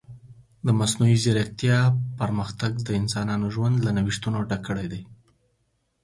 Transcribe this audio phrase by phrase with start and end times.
[0.65, 1.79] د مصنوعي ځیرکتیا
[2.19, 5.01] پرمختګ د انسانانو ژوند له نوښتونو ډک کړی دی.